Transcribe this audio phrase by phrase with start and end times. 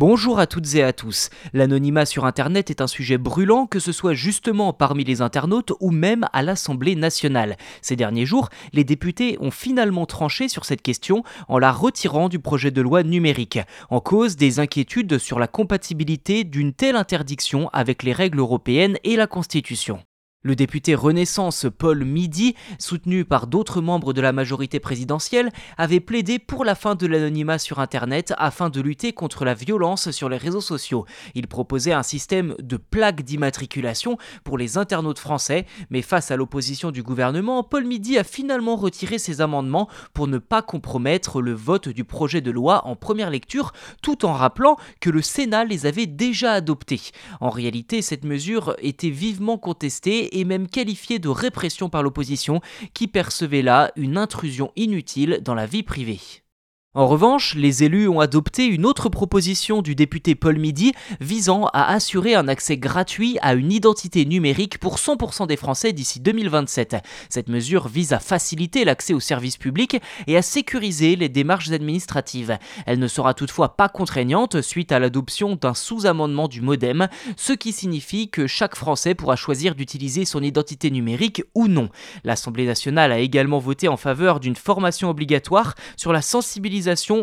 [0.00, 1.28] Bonjour à toutes et à tous.
[1.52, 5.90] L'anonymat sur Internet est un sujet brûlant, que ce soit justement parmi les internautes ou
[5.90, 7.58] même à l'Assemblée nationale.
[7.82, 12.38] Ces derniers jours, les députés ont finalement tranché sur cette question en la retirant du
[12.38, 13.58] projet de loi numérique,
[13.90, 19.16] en cause des inquiétudes sur la compatibilité d'une telle interdiction avec les règles européennes et
[19.16, 20.00] la Constitution.
[20.42, 26.38] Le député Renaissance Paul Midi, soutenu par d'autres membres de la majorité présidentielle, avait plaidé
[26.38, 30.38] pour la fin de l'anonymat sur Internet afin de lutter contre la violence sur les
[30.38, 31.04] réseaux sociaux.
[31.34, 36.90] Il proposait un système de plaques d'immatriculation pour les internautes français, mais face à l'opposition
[36.90, 41.90] du gouvernement, Paul Midi a finalement retiré ses amendements pour ne pas compromettre le vote
[41.90, 46.06] du projet de loi en première lecture, tout en rappelant que le Sénat les avait
[46.06, 47.10] déjà adoptés.
[47.42, 52.60] En réalité, cette mesure était vivement contestée et même qualifié de répression par l'opposition
[52.94, 56.20] qui percevait là une intrusion inutile dans la vie privée.
[56.92, 61.92] En revanche, les élus ont adopté une autre proposition du député Paul Midi visant à
[61.92, 66.96] assurer un accès gratuit à une identité numérique pour 100% des Français d'ici 2027.
[67.28, 72.58] Cette mesure vise à faciliter l'accès aux services publics et à sécuriser les démarches administratives.
[72.86, 77.72] Elle ne sera toutefois pas contraignante suite à l'adoption d'un sous-amendement du modem, ce qui
[77.72, 81.88] signifie que chaque Français pourra choisir d'utiliser son identité numérique ou non.
[82.24, 86.79] L'Assemblée nationale a également voté en faveur d'une formation obligatoire sur la sensibilisation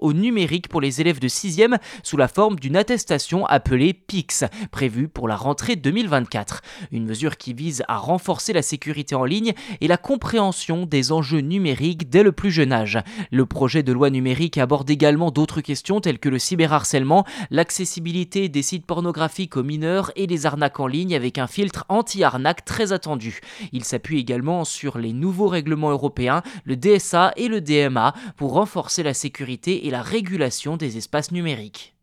[0.00, 5.08] au numérique pour les élèves de 6e sous la forme d'une attestation appelée PIX, prévue
[5.08, 6.62] pour la rentrée 2024.
[6.92, 11.40] Une mesure qui vise à renforcer la sécurité en ligne et la compréhension des enjeux
[11.40, 12.98] numériques dès le plus jeune âge.
[13.30, 18.62] Le projet de loi numérique aborde également d'autres questions telles que le cyberharcèlement, l'accessibilité des
[18.62, 23.40] sites pornographiques aux mineurs et les arnaques en ligne avec un filtre anti-arnaque très attendu.
[23.72, 29.02] Il s'appuie également sur les nouveaux règlements européens, le DSA et le DMA pour renforcer
[29.02, 29.14] la
[29.86, 31.94] et la régulation des espaces numériques.